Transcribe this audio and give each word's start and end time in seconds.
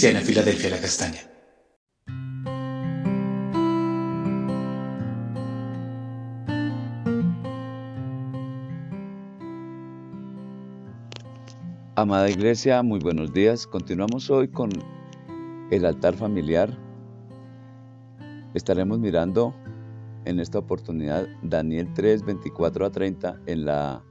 La 0.00 0.20
Castaña. 0.80 1.18
Amada 11.96 12.30
Iglesia, 12.30 12.80
muy 12.84 13.00
buenos 13.00 13.32
días. 13.32 13.66
Continuamos 13.66 14.30
hoy 14.30 14.46
con 14.46 14.70
el 15.72 15.84
altar 15.84 16.14
familiar. 16.14 16.70
Estaremos 18.54 19.00
mirando 19.00 19.52
en 20.26 20.38
esta 20.38 20.60
oportunidad 20.60 21.26
Daniel 21.42 21.92
3, 21.94 22.24
24 22.24 22.86
a 22.86 22.92
30 22.92 23.40
en 23.46 23.64
la 23.64 24.04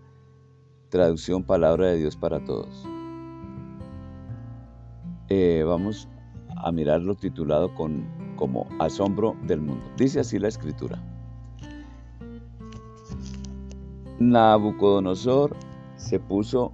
traducción 0.89 1.45
Palabra 1.45 1.87
de 1.87 1.97
Dios 1.99 2.17
para 2.17 2.43
Todos. 2.43 2.85
Eh, 5.29 5.63
vamos 5.65 6.07
a 6.57 6.71
mirarlo 6.71 7.15
titulado 7.15 7.73
con, 7.75 8.05
como 8.35 8.67
Asombro 8.79 9.35
del 9.43 9.61
Mundo. 9.61 9.83
Dice 9.97 10.19
así 10.19 10.39
la 10.39 10.47
escritura. 10.47 11.01
Nabucodonosor 14.19 15.55
se 15.95 16.19
puso 16.19 16.71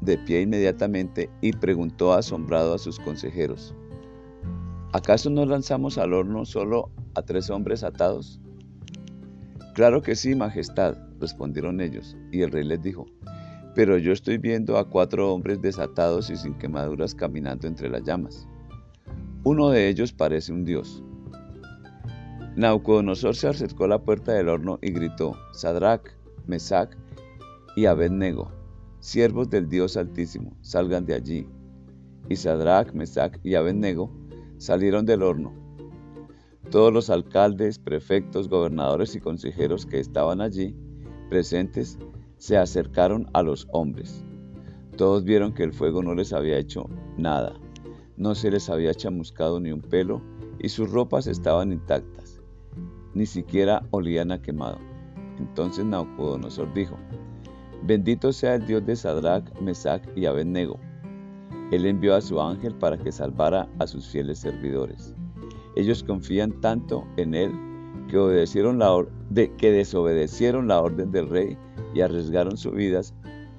de 0.00 0.18
pie 0.18 0.42
inmediatamente 0.42 1.30
y 1.40 1.52
preguntó 1.52 2.12
asombrado 2.12 2.74
a 2.74 2.78
sus 2.78 2.98
consejeros, 2.98 3.74
¿acaso 4.92 5.30
nos 5.30 5.48
lanzamos 5.48 5.98
al 5.98 6.12
horno 6.12 6.44
solo 6.44 6.90
a 7.14 7.22
tres 7.22 7.48
hombres 7.48 7.84
atados? 7.84 8.40
Claro 9.74 10.02
que 10.02 10.14
sí, 10.14 10.34
Majestad, 10.34 10.96
respondieron 11.20 11.80
ellos, 11.80 12.16
y 12.30 12.42
el 12.42 12.50
rey 12.50 12.64
les 12.64 12.82
dijo, 12.82 13.06
pero 13.74 13.98
yo 13.98 14.12
estoy 14.12 14.38
viendo 14.38 14.78
a 14.78 14.88
cuatro 14.88 15.32
hombres 15.32 15.60
desatados 15.60 16.30
y 16.30 16.36
sin 16.36 16.54
quemaduras 16.54 17.14
caminando 17.14 17.66
entre 17.66 17.88
las 17.88 18.04
llamas. 18.04 18.46
Uno 19.42 19.70
de 19.70 19.88
ellos 19.88 20.12
parece 20.12 20.52
un 20.52 20.64
dios. 20.64 21.02
Naucodonosor 22.56 23.34
se 23.34 23.48
acercó 23.48 23.84
a 23.84 23.88
la 23.88 24.02
puerta 24.02 24.32
del 24.32 24.48
horno 24.48 24.78
y 24.80 24.92
gritó, 24.92 25.36
Sadrach, 25.52 26.14
Mesach 26.46 26.90
y 27.74 27.86
Abednego, 27.86 28.52
siervos 29.00 29.50
del 29.50 29.68
Dios 29.68 29.96
Altísimo, 29.96 30.56
salgan 30.62 31.04
de 31.04 31.14
allí. 31.14 31.48
Y 32.28 32.36
Sadrach, 32.36 32.92
Mesach 32.92 33.38
y 33.42 33.56
Abednego 33.56 34.10
salieron 34.58 35.04
del 35.04 35.22
horno. 35.22 35.52
Todos 36.70 36.92
los 36.92 37.10
alcaldes, 37.10 37.78
prefectos, 37.78 38.48
gobernadores 38.48 39.14
y 39.16 39.20
consejeros 39.20 39.84
que 39.84 39.98
estaban 39.98 40.40
allí 40.40 40.74
presentes 41.28 41.98
se 42.44 42.58
acercaron 42.58 43.26
a 43.32 43.42
los 43.42 43.66
hombres. 43.72 44.22
Todos 44.98 45.24
vieron 45.24 45.54
que 45.54 45.62
el 45.62 45.72
fuego 45.72 46.02
no 46.02 46.14
les 46.14 46.34
había 46.34 46.58
hecho 46.58 46.90
nada, 47.16 47.54
no 48.18 48.34
se 48.34 48.50
les 48.50 48.68
había 48.68 48.92
chamuscado 48.92 49.60
ni 49.60 49.72
un 49.72 49.80
pelo 49.80 50.20
y 50.58 50.68
sus 50.68 50.90
ropas 50.90 51.26
estaban 51.26 51.72
intactas, 51.72 52.42
ni 53.14 53.24
siquiera 53.24 53.86
olían 53.92 54.30
a 54.30 54.42
quemado. 54.42 54.76
Entonces 55.38 55.86
Nabucodonosor 55.86 56.70
dijo, 56.74 56.98
Bendito 57.82 58.30
sea 58.30 58.56
el 58.56 58.66
Dios 58.66 58.84
de 58.84 58.94
Sadrach, 58.94 59.50
Mesach 59.62 60.02
y 60.14 60.26
Abednego. 60.26 60.78
Él 61.70 61.86
envió 61.86 62.14
a 62.14 62.20
su 62.20 62.38
ángel 62.38 62.74
para 62.74 62.98
que 62.98 63.10
salvara 63.10 63.70
a 63.78 63.86
sus 63.86 64.06
fieles 64.06 64.40
servidores. 64.40 65.14
Ellos 65.76 66.04
confían 66.04 66.60
tanto 66.60 67.06
en 67.16 67.34
él 67.34 67.52
que, 68.10 68.18
obedecieron 68.18 68.80
la 68.80 68.92
que 69.32 69.72
desobedecieron 69.72 70.68
la 70.68 70.80
orden 70.80 71.10
del 71.10 71.28
rey 71.28 71.58
y 71.94 72.00
arriesgaron 72.00 72.56
sus 72.56 72.74
vidas 72.74 73.14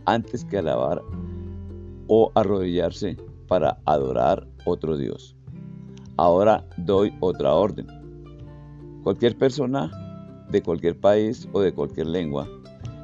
antes 0.05 0.45
que 0.45 0.57
alabar 0.57 1.01
o 2.07 2.31
arrodillarse 2.35 3.17
para 3.47 3.79
adorar 3.85 4.47
otro 4.65 4.97
Dios. 4.97 5.35
Ahora 6.17 6.65
doy 6.77 7.13
otra 7.19 7.53
orden. 7.53 7.87
Cualquier 9.03 9.37
persona 9.37 9.91
de 10.49 10.61
cualquier 10.61 10.99
país 10.99 11.47
o 11.51 11.61
de 11.61 11.73
cualquier 11.73 12.07
lengua 12.07 12.47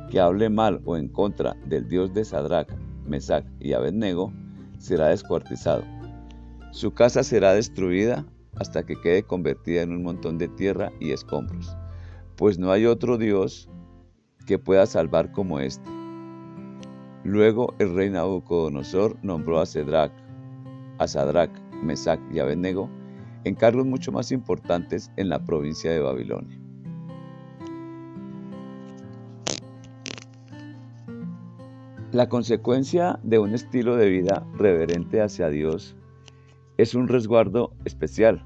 que 0.10 0.20
hable 0.20 0.50
mal 0.50 0.82
o 0.86 0.98
en 0.98 1.08
contra 1.08 1.56
del 1.66 1.88
Dios 1.88 2.14
de 2.14 2.26
Sadrach, 2.26 2.70
Mesach 3.06 3.46
y 3.60 3.74
Abednego 3.74 4.32
será 4.78 5.08
descuartizado. 5.08 5.84
Su 6.72 6.94
casa 6.94 7.24
será 7.24 7.54
destruida 7.54 8.26
hasta 8.56 8.84
que 8.86 9.00
quede 9.00 9.24
convertida 9.24 9.82
en 9.82 9.92
un 9.92 10.04
montón 10.04 10.38
de 10.38 10.48
tierra 10.50 10.92
y 11.00 11.12
escombros, 11.12 11.76
pues 12.42 12.58
no 12.58 12.72
hay 12.72 12.88
otro 12.88 13.20
Dios 13.20 13.70
que 14.48 14.58
pueda 14.58 14.88
salvar 14.88 15.32
como 15.32 15.60
éste. 15.60 15.88
Luego 17.24 17.76
el 17.78 17.94
rey 17.94 18.10
Nabucodonosor 18.10 19.16
nombró 19.22 19.60
a 19.60 19.68
Sadrach, 19.68 20.12
a 20.98 21.08
Sadrach, 21.08 21.52
Mesach 21.84 22.20
y 22.34 22.40
Abednego 22.40 22.90
en 23.44 23.54
cargos 23.54 23.86
mucho 23.86 24.12
más 24.12 24.32
importantes 24.32 25.12
en 25.18 25.30
la 25.30 25.46
provincia 25.46 25.92
de 25.92 26.00
Babilonia. 26.00 26.60
La 32.12 32.28
consecuencia 32.28 33.20
de 33.22 33.38
un 33.38 33.54
estilo 33.54 33.98
de 33.98 34.10
vida 34.10 34.48
reverente 34.58 35.22
hacia 35.22 35.50
Dios 35.50 35.96
es 36.78 36.96
un 36.96 37.08
resguardo 37.08 37.72
especial, 37.86 38.44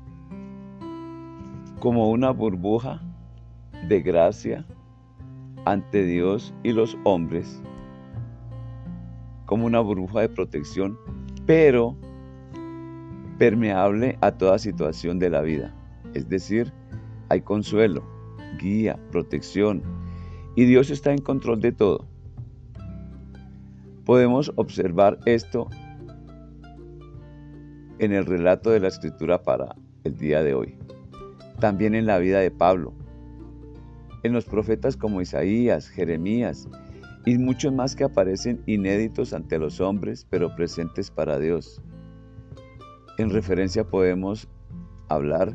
como 1.80 2.12
una 2.12 2.32
burbuja 2.32 3.02
de 3.88 4.02
gracia 4.02 4.66
ante 5.66 6.04
Dios 6.04 6.54
y 6.64 6.72
los 6.72 6.98
hombres 7.04 7.62
como 9.46 9.66
una 9.66 9.80
burbuja 9.80 10.22
de 10.22 10.30
protección, 10.30 10.98
pero 11.46 11.96
permeable 13.38 14.18
a 14.22 14.32
toda 14.32 14.58
situación 14.58 15.20
de 15.20 15.30
la 15.30 15.42
vida. 15.42 15.74
Es 16.14 16.28
decir, 16.30 16.74
hay 17.30 17.42
consuelo, 17.42 18.04
guía, 18.60 18.98
protección, 19.12 19.84
y 20.56 20.66
Dios 20.66 20.90
está 20.90 21.12
en 21.12 21.20
control 21.20 21.62
de 21.62 21.72
todo. 21.72 22.06
Podemos 24.06 24.52
observar 24.56 25.20
esto 25.26 25.68
en 28.00 28.14
el 28.14 28.26
relato 28.26 28.70
de 28.70 28.80
la 28.80 28.88
escritura 28.88 29.44
para 29.44 29.76
el 30.04 30.18
día 30.18 30.44
de 30.44 30.54
hoy. 30.54 30.78
También 31.60 31.96
en 31.96 32.06
la 32.06 32.20
vida 32.20 32.40
de 32.40 32.52
Pablo, 32.52 32.94
en 34.26 34.34
los 34.34 34.46
profetas 34.46 34.98
como 34.98 35.22
Isaías, 35.22 35.88
Jeremías 35.88 36.68
y 37.28 37.38
muchos 37.38 37.72
más 37.72 37.96
que 37.96 38.06
aparecen 38.06 38.60
inéditos 38.66 39.34
ante 39.34 39.60
los 39.60 39.80
hombres, 39.80 40.26
pero 40.32 40.56
presentes 40.56 41.12
para 41.12 41.38
Dios. 41.38 41.80
En 43.20 43.30
referencia 43.30 43.84
podemos 43.84 44.48
hablar 45.10 45.54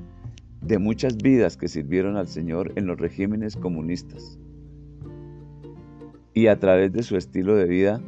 de 0.62 0.78
muchas 0.78 1.16
vidas 1.16 1.56
que 1.56 1.66
sirvieron 1.66 2.16
al 2.16 2.28
Señor 2.28 2.72
en 2.76 2.86
los 2.86 3.00
regímenes 3.00 3.56
comunistas. 3.56 4.38
Y 6.32 6.47
a 6.47 6.60
través 6.60 6.92
de 6.92 7.02
su 7.02 7.16
estilo 7.16 7.56
de 7.56 7.66
vida, 7.66 8.00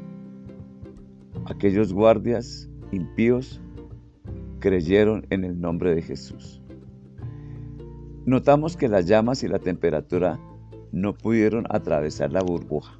aquellos 1.44 1.93
guardias 1.93 2.71
impíos 2.93 3.61
creyeron 4.61 5.27
en 5.31 5.43
el 5.43 5.61
nombre 5.61 5.93
de 5.93 6.03
Jesús. 6.03 6.62
Notamos 8.27 8.77
que 8.77 8.87
las 8.87 9.09
llamas 9.09 9.43
y 9.43 9.49
la 9.49 9.59
temperatura 9.59 10.39
no 10.93 11.15
pudieron 11.15 11.65
atravesar 11.71 12.33
la 12.33 12.43
burbuja, 12.43 12.99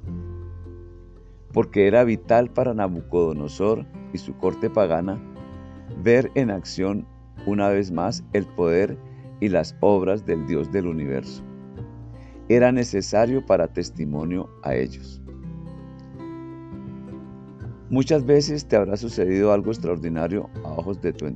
porque 1.53 1.87
era 1.87 2.03
vital 2.03 2.49
para 2.49 2.73
Nabucodonosor 2.73 3.85
y 4.13 4.17
su 4.17 4.35
corte 4.37 4.69
pagana 4.69 5.21
ver 6.03 6.31
en 6.35 6.51
acción 6.51 7.07
una 7.45 7.69
vez 7.69 7.91
más 7.91 8.23
el 8.33 8.45
poder 8.45 8.97
y 9.39 9.49
las 9.49 9.75
obras 9.79 10.25
del 10.25 10.45
Dios 10.47 10.71
del 10.71 10.87
universo. 10.87 11.43
Era 12.49 12.71
necesario 12.71 13.45
para 13.45 13.67
testimonio 13.67 14.49
a 14.63 14.75
ellos. 14.75 15.21
Muchas 17.89 18.25
veces 18.25 18.67
te 18.67 18.75
habrá 18.75 18.97
sucedido 18.97 19.53
algo 19.53 19.71
extraordinario 19.71 20.49
a 20.63 20.73
ojos 20.73 20.99
de 21.01 21.13
tu, 21.13 21.27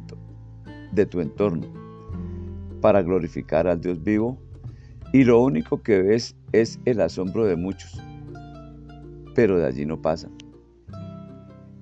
de 0.91 1.05
tu 1.05 1.21
entorno 1.21 1.67
para 2.81 3.01
glorificar 3.01 3.67
al 3.67 3.81
Dios 3.81 4.03
vivo 4.03 4.39
y 5.13 5.23
lo 5.23 5.41
único 5.41 5.81
que 5.81 6.01
ves 6.01 6.35
es 6.51 6.79
el 6.85 7.01
asombro 7.01 7.45
de 7.45 7.55
muchos, 7.55 8.01
pero 9.35 9.57
de 9.57 9.65
allí 9.65 9.85
no 9.85 10.01
pasan. 10.01 10.31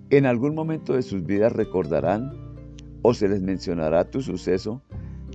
En 0.09 0.25
algún 0.25 0.56
momento 0.56 0.94
de 0.94 1.01
sus 1.01 1.25
vidas 1.25 1.53
recordarán 1.53 2.31
o 3.01 3.13
se 3.13 3.27
les 3.27 3.41
mencionará 3.41 4.09
tu 4.09 4.21
suceso, 4.21 4.81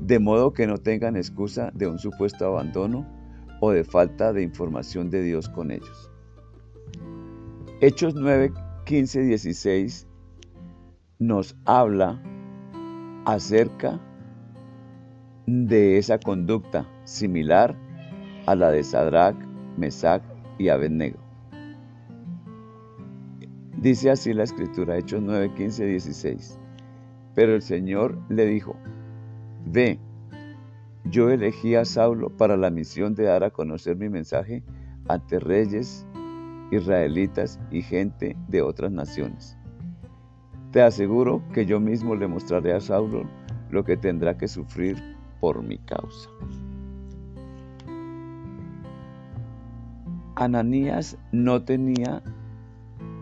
de 0.02 0.18
modo 0.18 0.52
que 0.52 0.66
no 0.66 0.78
tengan 0.78 1.16
excusa 1.16 1.70
de 1.74 1.86
un 1.86 1.98
supuesto 1.98 2.46
abandono 2.46 3.06
o 3.60 3.70
de 3.70 3.84
falta 3.84 4.32
de 4.32 4.42
información 4.42 5.10
de 5.10 5.22
Dios 5.22 5.48
con 5.48 5.70
ellos. 5.70 6.10
Hechos 7.80 8.14
9, 8.14 8.52
15, 8.84 9.22
16 9.22 10.06
nos 11.18 11.56
habla 11.64 12.20
acerca 13.24 14.00
de 15.46 15.98
esa 15.98 16.18
conducta 16.18 16.88
similar 17.04 17.76
a 18.46 18.54
la 18.54 18.70
de 18.70 18.82
Sadrach, 18.82 19.36
Mesach 19.76 20.22
y 20.58 20.68
Abednego. 20.68 21.18
Dice 23.76 24.10
así 24.10 24.34
la 24.34 24.42
escritura, 24.42 24.98
Hechos 24.98 25.22
9, 25.22 25.52
15, 25.56 25.86
16. 25.86 26.58
Pero 27.34 27.54
el 27.54 27.62
Señor 27.62 28.18
le 28.28 28.44
dijo, 28.46 28.76
Ve, 29.64 29.98
yo 31.04 31.30
elegí 31.30 31.74
a 31.74 31.84
Saulo 31.84 32.28
para 32.28 32.56
la 32.56 32.70
misión 32.70 33.14
de 33.14 33.24
dar 33.24 33.42
a 33.42 33.50
conocer 33.50 33.96
mi 33.96 34.08
mensaje 34.08 34.62
ante 35.08 35.40
reyes, 35.40 36.06
israelitas 36.70 37.58
y 37.70 37.82
gente 37.82 38.36
de 38.48 38.62
otras 38.62 38.92
naciones. 38.92 39.56
Te 40.72 40.82
aseguro 40.82 41.42
que 41.52 41.66
yo 41.66 41.80
mismo 41.80 42.14
le 42.14 42.28
mostraré 42.28 42.74
a 42.74 42.80
Saulo 42.80 43.24
lo 43.70 43.84
que 43.84 43.96
tendrá 43.96 44.36
que 44.36 44.46
sufrir 44.46 45.02
por 45.40 45.62
mi 45.62 45.78
causa. 45.78 46.28
Ananías 50.40 51.18
no 51.32 51.62
tenía, 51.62 52.22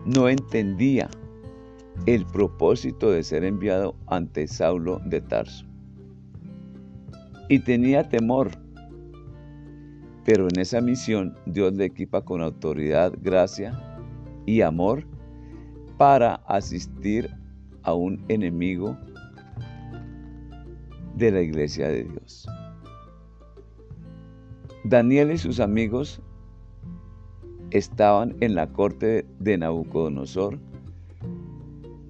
no 0.05 0.29
entendía 0.29 1.09
el 2.05 2.25
propósito 2.25 3.11
de 3.11 3.23
ser 3.23 3.43
enviado 3.43 3.93
ante 4.07 4.47
Saulo 4.47 5.01
de 5.03 5.19
Tarso. 5.19 5.65
Y 7.49 7.59
tenía 7.59 8.07
temor. 8.07 8.51
Pero 10.23 10.47
en 10.47 10.59
esa 10.59 10.79
misión 10.79 11.35
Dios 11.45 11.73
le 11.73 11.85
equipa 11.85 12.23
con 12.23 12.41
autoridad, 12.41 13.11
gracia 13.21 13.77
y 14.45 14.61
amor 14.61 15.05
para 15.97 16.35
asistir 16.47 17.29
a 17.83 17.95
un 17.95 18.23
enemigo 18.29 18.97
de 21.15 21.31
la 21.31 21.41
iglesia 21.41 21.89
de 21.89 22.05
Dios. 22.05 22.47
Daniel 24.85 25.31
y 25.31 25.37
sus 25.37 25.59
amigos 25.59 26.21
estaban 27.71 28.35
en 28.39 28.55
la 28.55 28.67
corte 28.67 29.25
de 29.39 29.57
Nabucodonosor 29.57 30.59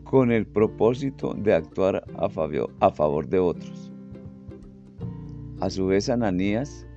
con 0.03 0.31
el 0.31 0.47
propósito 0.47 1.33
de 1.35 1.53
actuar 1.53 2.03
a 2.17 2.29
favor, 2.29 3.27
de 3.27 3.39
otros. 3.39 3.91
A 5.59 5.69
su 5.69 5.87
vez, 5.87 6.09
Ananías 6.09 6.87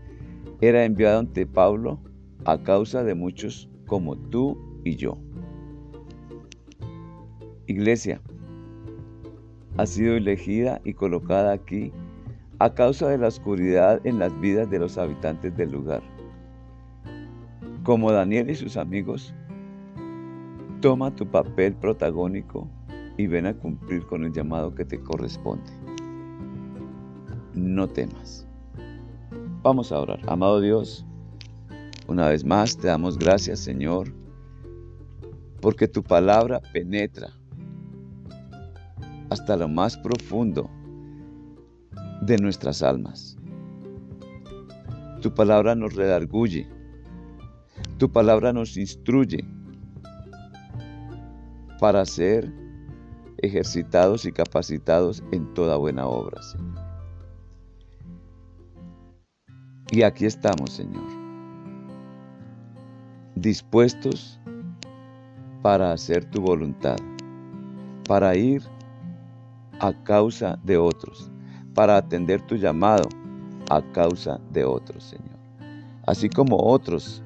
era 0.61 0.85
enviado 0.85 1.19
ante 1.19 1.45
Pablo 1.47 1.99
a 2.45 2.57
causa 2.63 3.05
de 3.05 3.15
muchos 3.15 3.69
como 3.87 4.17
tú 4.17 4.57
y 4.85 4.97
yo. 4.97 5.19
Iglesia, 7.67 8.21
ha 9.77 9.87
sido 9.87 10.17
elegida 10.17 10.81
y 10.85 10.95
colocada 10.95 11.53
aquí 11.53 11.93
a 12.61 12.73
causa 12.73 13.09
de 13.09 13.19
la 13.19 13.29
oscuridad 13.29 14.01
en 14.07 14.19
las 14.19 14.39
vidas 14.41 14.71
de 14.71 14.79
los 14.79 14.97
habitantes 14.97 15.57
del 15.57 15.73
lugar. 15.73 16.03
Como 17.85 18.13
Daniel 18.13 18.49
y 18.49 18.55
sus 18.55 18.77
amigos, 18.77 19.35
toma 20.81 21.13
tu 21.17 21.27
papel 21.27 21.75
protagónico 21.75 22.69
y 23.17 23.27
ven 23.27 23.47
a 23.47 23.55
cumplir 23.55 24.07
con 24.07 24.23
el 24.23 24.33
llamado 24.33 24.73
que 24.73 24.85
te 24.85 25.01
corresponde. 25.01 25.73
No 27.55 27.89
temas. 27.89 28.47
Vamos 29.65 29.91
a 29.91 29.99
orar. 29.99 30.21
Amado 30.29 30.61
Dios, 30.61 31.05
una 32.07 32.29
vez 32.29 32.45
más 32.45 32.77
te 32.77 32.87
damos 32.87 33.19
gracias, 33.19 33.59
Señor, 33.59 34.15
porque 35.61 35.89
tu 35.89 36.05
palabra 36.05 36.61
penetra 36.73 37.31
hasta 39.29 39.57
lo 39.57 39.67
más 39.67 39.97
profundo 39.97 40.71
de 42.21 42.37
nuestras 42.39 42.81
almas. 42.81 43.37
Tu 45.21 45.35
palabra 45.35 45.75
nos 45.75 45.95
redarguye 45.95 46.69
tu 48.03 48.11
palabra 48.11 48.53
nos 48.53 48.77
instruye 48.77 49.45
para 51.79 52.05
ser 52.05 52.53
ejercitados 53.39 54.25
y 54.25 54.33
capacitados 54.33 55.23
en 55.31 55.55
toda 55.55 55.77
buena 55.77 56.09
obra, 56.09 56.43
Señor. 56.43 56.85
Y 59.93 60.03
aquí 60.03 60.27
estamos, 60.27 60.73
Señor, 60.73 61.05
dispuestos 63.37 64.41
para 65.63 65.93
hacer 65.93 66.25
tu 66.25 66.41
voluntad, 66.41 66.97
para 68.09 68.35
ir 68.35 68.65
a 69.79 69.93
causa 70.03 70.59
de 70.65 70.77
otros, 70.77 71.31
para 71.73 71.99
atender 71.99 72.43
tu 72.49 72.57
llamado 72.57 73.09
a 73.71 73.81
causa 73.93 74.41
de 74.51 74.65
otros, 74.65 75.05
Señor. 75.05 75.39
Así 76.05 76.29
como 76.29 76.57
otros 76.57 77.23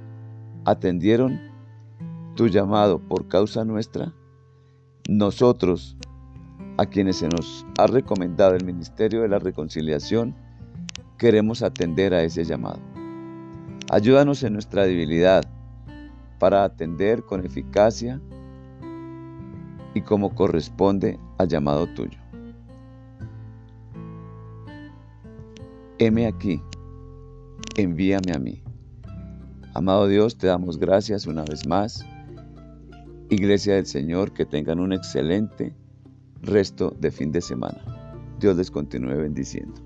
atendieron 0.67 1.41
tu 2.35 2.49
llamado 2.49 2.99
por 2.99 3.29
causa 3.29 3.65
nuestra, 3.65 4.13
nosotros, 5.09 5.97
a 6.77 6.85
quienes 6.85 7.17
se 7.17 7.29
nos 7.29 7.65
ha 7.79 7.87
recomendado 7.87 8.55
el 8.57 8.65
Ministerio 8.65 9.23
de 9.23 9.29
la 9.29 9.39
Reconciliación, 9.39 10.35
queremos 11.17 11.63
atender 11.63 12.13
a 12.13 12.23
ese 12.23 12.45
llamado. 12.45 12.81
Ayúdanos 13.91 14.43
en 14.43 14.55
nuestra 14.55 14.85
debilidad 14.85 15.45
para 16.41 16.65
atender 16.65 17.23
con 17.23 17.47
eficacia 17.47 18.21
y 19.95 20.03
como 20.03 20.35
corresponde 20.35 21.19
al 21.39 21.49
llamado 21.49 21.87
tuyo. 21.87 22.19
Heme 25.99 26.27
aquí, 26.27 26.61
envíame 27.77 28.33
a 28.35 28.39
mí. 28.39 28.66
Amado 29.77 30.09
Dios, 30.09 30.39
te 30.39 30.47
damos 30.47 30.79
gracias 30.79 31.27
una 31.27 31.45
vez 31.45 31.67
más. 31.67 32.03
Iglesia 33.29 33.75
del 33.75 33.85
Señor, 33.85 34.33
que 34.33 34.47
tengan 34.47 34.81
un 34.81 34.95
excelente 34.95 35.75
resto 36.41 36.97
de 36.99 37.11
fin 37.11 37.31
de 37.31 37.43
semana. 37.43 37.85
Dios 38.41 38.57
les 38.57 38.71
continúe 38.71 39.19
bendiciendo. 39.19 39.86